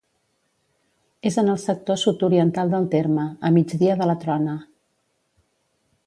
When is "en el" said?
1.41-1.59